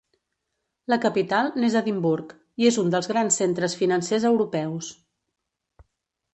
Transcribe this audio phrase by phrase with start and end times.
[0.93, 4.93] La capital n'és Edimburg, i és un dels grans centres financers europeus.